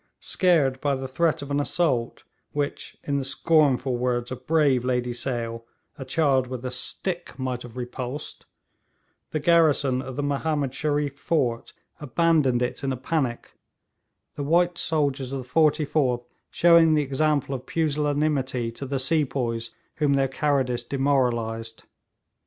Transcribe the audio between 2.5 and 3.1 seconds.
which,